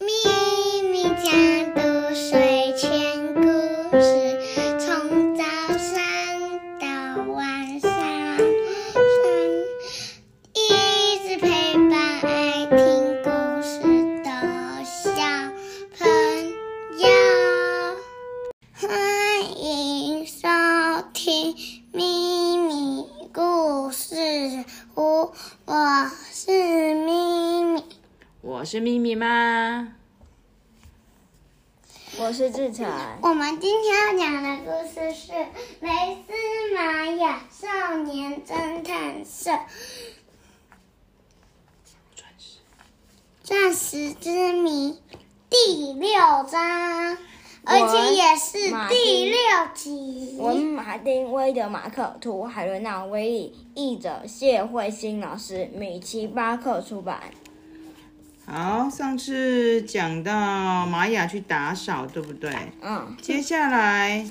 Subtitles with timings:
[0.00, 0.33] 咪
[28.64, 29.92] 我是咪咪妈。
[32.18, 35.32] 我是志成，我们今天要讲的故事是
[35.80, 39.50] 《雷斯玛雅少年侦探社》
[43.42, 44.98] 钻石之谜
[45.50, 46.18] 第六
[46.50, 47.18] 章，
[47.64, 49.36] 而且也是第六
[49.74, 50.38] 集。
[50.40, 57.20] 文马丁·威德马克，图海伦娜·威利，译者谢慧欣老师，米奇巴克出版。
[58.46, 62.52] 好，上次讲到玛雅去打扫，对不对？
[62.82, 64.30] 嗯，接下来，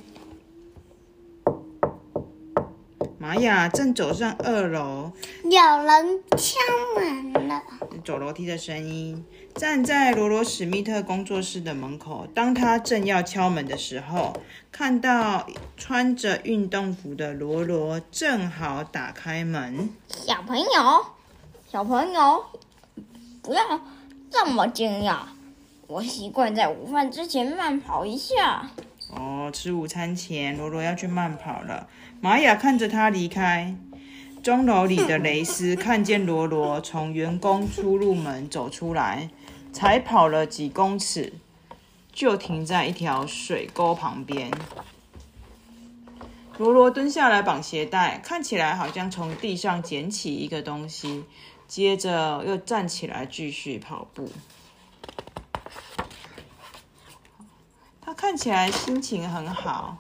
[3.18, 5.12] 玛雅正走上二楼，
[5.44, 6.60] 有人敲
[6.96, 7.64] 门了，
[8.06, 9.26] 走楼梯的声音，
[9.56, 12.28] 站在罗罗史密特工作室的门口。
[12.36, 14.40] 当他正要敲门的时候，
[14.72, 19.90] 看到穿着运动服的罗罗正好打开门。
[20.08, 21.06] 小朋友，
[21.72, 22.46] 小朋友，
[23.42, 23.82] 不要
[24.34, 25.20] 这么惊讶。
[25.86, 28.68] 我习惯在午饭之前慢跑一下。
[29.16, 31.88] 哦，吃午餐前，罗罗要去慢跑了。
[32.20, 33.76] 玛雅看着他离开。
[34.42, 39.30] 钟楼里的蕾丝看见罗罗从员工出入门走出来，
[39.72, 41.34] 才跑了几公尺，
[42.12, 44.52] 就停在一条水沟旁边。
[46.58, 51.24] 罗罗蹲下来绑鞋带，看起来好像从地上捡起一个东西，
[51.68, 54.30] 接着又站起来继续跑步。
[58.02, 59.98] 他看起来心情很好，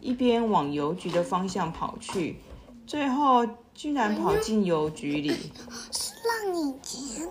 [0.00, 2.38] 一边往邮局的方向跑去，
[2.86, 5.52] 最后居然跑进邮局里。
[5.92, 7.30] 是让你捡。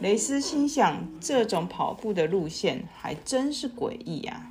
[0.00, 4.50] 雷斯心想，这种跑步的路线还真是诡异呀、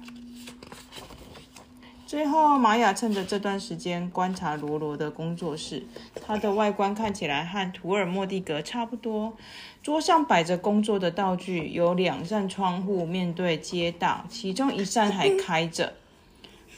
[2.08, 5.84] 最后，玛雅趁着这段时间观察罗罗的工作室，
[6.26, 9.36] 它的外观看起来和图尔莫蒂格差不多。
[9.84, 15.96] 桌上摆着工作的道具，有两扇窗户面对街道，其中一扇还开着。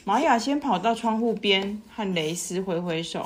[0.02, 3.24] 玛雅先跑到窗户边，和雷斯挥挥手，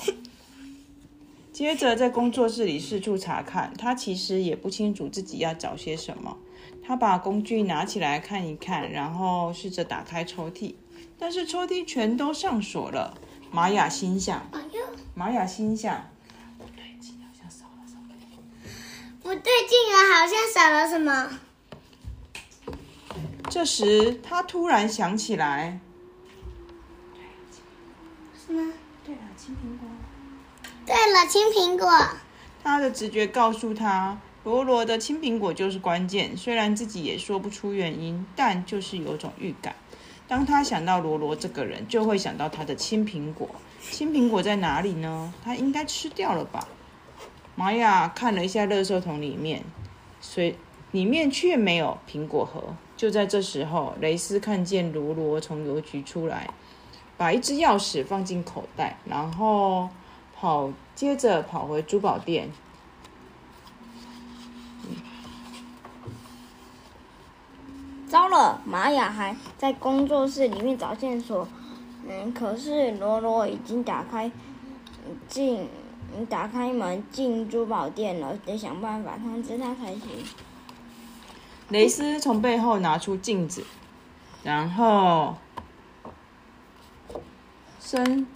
[1.54, 3.72] 接着在工作室里四处查看。
[3.78, 6.36] 他其实也不清楚自己要找些什么。
[6.87, 10.75] 他把工具拿起来看一看，然后试着打开抽屉，
[11.19, 13.17] 但是抽屉全都上锁了。
[13.50, 14.47] 玛雅心想，
[15.15, 16.11] 玛雅心想，
[16.59, 18.15] 不对劲，好像少了什么。
[19.22, 21.39] 不对劲啊，好像少了什么。
[23.49, 25.78] 这时，他突然想起来？
[28.47, 29.89] 对了，青苹果。
[30.84, 31.89] 对了，青苹果。
[32.62, 36.37] 他的直觉告诉他，罗罗的青苹果就是关键。
[36.37, 39.75] 虽然自己也说不出原因，但就是有种预感。
[40.28, 43.49] 当他想到罗罗这个人，就会想到他的青苹果。
[43.81, 45.33] 青苹果在哪里呢？
[45.43, 46.69] 他应该吃掉了吧？
[47.54, 49.65] 玛雅看了一下垃圾桶里面，
[50.21, 50.54] 虽
[50.93, 52.62] 里面却没有苹果核。
[52.97, 56.49] 就在这时候，雷斯看见罗罗从邮局出来，
[57.16, 59.88] 把一只钥匙放进口袋，然后
[60.34, 62.50] 跑，接着跑回珠宝店。
[68.15, 71.49] 糟了，玛雅还在工作室里面找线索。
[72.09, 74.31] 嗯，可是罗罗已经打开
[75.27, 75.69] 进
[76.31, 80.03] 打开门进珠宝店了，得想办法通知他才行。
[81.71, 83.65] 雷斯从背后拿出镜子，
[84.45, 85.35] 然后
[87.81, 88.29] 伸，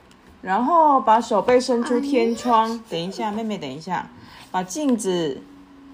[0.42, 2.82] 然后把手背伸出天窗。
[2.90, 4.10] 等一下，妹妹，等一下，
[4.50, 5.40] 把镜子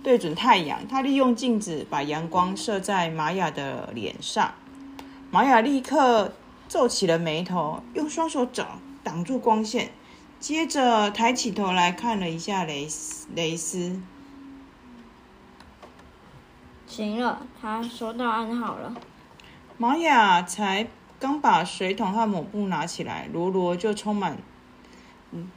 [0.04, 0.87] 对准太阳。
[0.87, 4.54] 他利用镜子把阳光射在玛雅的脸上。
[5.33, 6.33] 玛雅立刻
[6.68, 9.91] 皱起了眉头，用双手掌挡住光线，
[10.39, 14.01] 接着抬起头来看了一下雷斯雷斯。
[16.86, 18.95] 行了，他收到暗号了。
[19.77, 20.86] 玛雅才
[21.18, 24.39] 刚把水桶和抹布拿起来，罗罗就充满，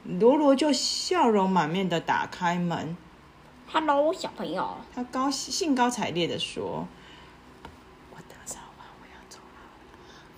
[0.04, 2.96] 罗罗就笑容满面的打开门，
[3.70, 4.78] Hello，小朋友。
[4.94, 6.88] 他高兴高采烈的说
[8.10, 9.60] ：“我打扫完，我要走了。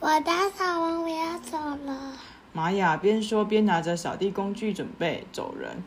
[0.00, 2.12] 我打扫完，我要走了。”
[2.52, 5.84] 玛雅边说边拿着扫地工具准备走人。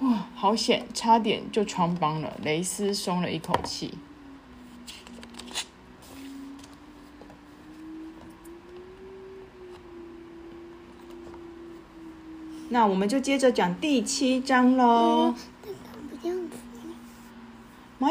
[0.00, 2.36] 哇，好险，差点就穿帮了。
[2.42, 3.96] 蕾丝松了一口气。
[12.70, 15.34] 那我们就接着讲第七章喽。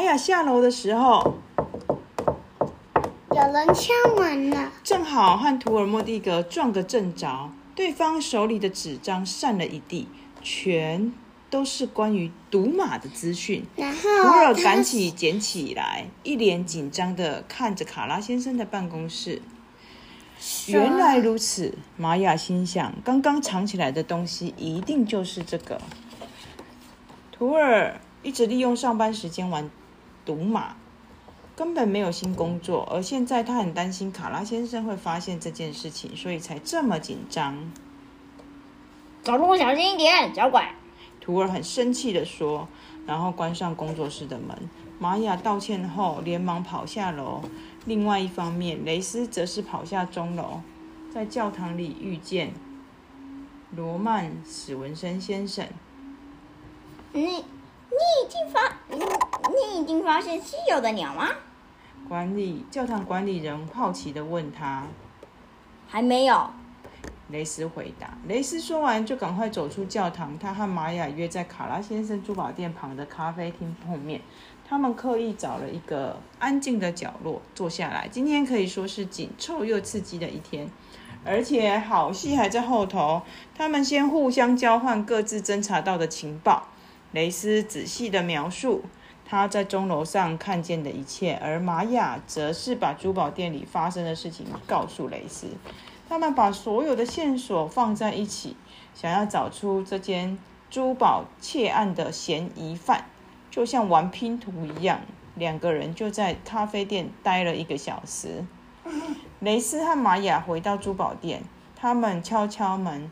[0.00, 1.34] 玛雅下楼的时候，
[3.32, 10.08] 有人敲门了，正好和图尔莫蒂格撞个正着，对方手里的纸张散了一地，
[10.40, 11.12] 全
[11.50, 13.66] 都是关于赌马的资讯。
[13.76, 19.42] 然后图尔他赶紧捡起来，一脸紧张的看着卡拉先生的办公室。
[20.68, 25.78] 原来如此，玛雅心想，刚刚藏起来的东西一定就是这个。
[27.30, 29.68] 图尔一直利用上班时间玩
[30.24, 30.76] 赌马，
[31.56, 37.72] 根本没有新工作，而现在他很担心卡拉先生会发现这件事情，所以才这么紧张。
[39.22, 40.62] 走路小心一点，小鬼。
[41.20, 42.66] 图尔很生气地说，
[43.06, 44.56] 然后关上工作室的门。
[44.98, 47.42] 玛雅道歉后，连忙跑下楼。
[47.84, 50.60] 另外一方面，雷斯则是跑下钟楼，
[51.12, 52.52] 在教堂里遇见
[53.74, 55.66] 罗曼·史文森先生。
[57.12, 57.44] 你你
[60.02, 61.28] 发现稀有的鸟吗？
[62.08, 64.84] 管理教堂管理人好奇地问他。
[65.88, 66.50] 还没有。
[67.28, 68.18] 雷斯回答。
[68.26, 70.36] 雷斯说完，就赶快走出教堂。
[70.38, 74.20] 他和玛雅约在卡拉先生珠宝店旁的咖啡厅碰面。
[74.68, 78.08] 他们刻意找了一个安静的角落坐下来。
[78.08, 80.68] 今天可以说是紧凑又刺激的一天，
[81.24, 83.22] 而且好戏还在后头。
[83.56, 86.68] 他们先互相交换各自侦查到的情报。
[87.12, 88.84] 雷斯仔细的描述
[89.30, 95.46] 他在钟楼上看见的一切，而玛雅则是把珠宝店里发生的事情告诉雷斯。
[96.08, 98.56] 他们把所有的线索放在一起，
[98.92, 100.36] 想要找出这间
[100.68, 103.04] 珠宝窃案的嫌疑犯，
[103.52, 105.02] 就像玩拼图一样。
[105.36, 108.44] 两个人就在咖啡店待了一个小时。
[109.38, 111.44] 雷斯和玛雅回到珠宝店，
[111.76, 113.08] 他们敲敲门，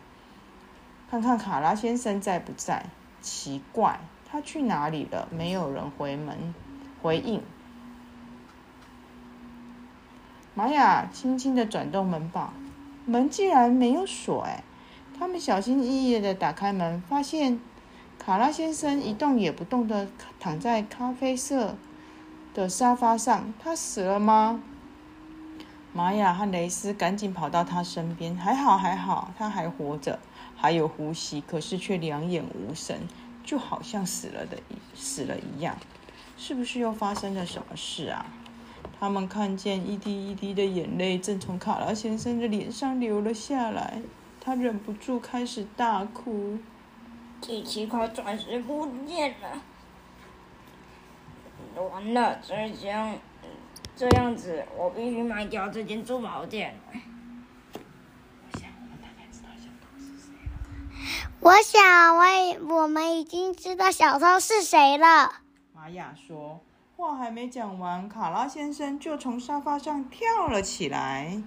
[1.08, 2.86] 看看卡拉先生在不在。
[3.20, 4.00] 奇怪，
[4.30, 5.26] 他去哪里了？
[5.30, 6.54] 没有人回门
[7.02, 7.42] 回应。
[10.54, 12.52] 玛雅轻轻地转动门把，
[13.06, 14.42] 门竟然没有锁。
[14.42, 14.62] 哎，
[15.18, 17.60] 他们小心翼翼地打开门，发现
[18.18, 20.08] 卡拉先生一动也不动地
[20.40, 21.76] 躺在咖啡色
[22.52, 23.54] 的沙发上。
[23.62, 24.60] 他死了吗？
[25.92, 30.18] 玛雅和雷斯赶紧跑到他身边，还好还好，他还活着，
[30.54, 33.00] 还有呼吸，可是却两眼无神，
[33.48, 34.58] 就好像死了的
[34.94, 35.74] 死了一样。
[36.36, 38.26] 是不是又发生了什么事啊？
[39.00, 44.02] 他们看见一滴一滴的眼泪正从卡拉先生的脸上流了下来，
[44.38, 46.58] 他忍不住开始大哭。
[47.40, 49.62] 第七块钻石不见了，
[51.82, 53.16] 完了，这样
[53.96, 56.78] 这样子，我必须卖掉这间珠宝店。
[61.40, 65.34] 我想，我也我们已经知道小偷是谁了。
[65.72, 66.60] 玛雅说
[66.96, 71.40] 话还没讲完，卡拉先生就从沙发上跳了起来。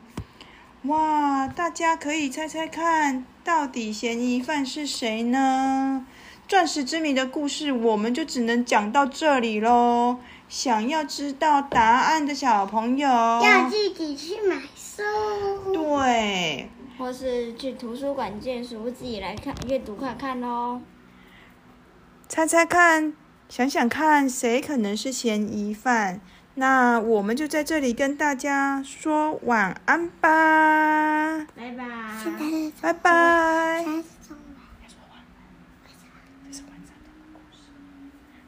[0.84, 1.46] 哇！
[1.48, 6.08] 大家可以猜猜看，到底嫌疑犯是谁呢？
[6.48, 10.18] 钻石之谜的故事，我们就只能讲到这里喽。
[10.48, 15.04] 想要知道答案的小朋友，要自己去买书。
[15.74, 16.70] 对，
[17.02, 20.80] 或是去图书馆借书，自己来看阅读看看喽。
[22.30, 23.14] 猜猜看，
[23.50, 26.22] 想想看，谁可能是嫌疑犯？
[26.54, 31.86] 那我们就在这里跟大家说晚安吧，拜拜。
[32.80, 33.86] 拜拜。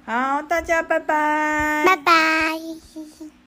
[0.05, 2.59] 好，大家拜拜，拜拜。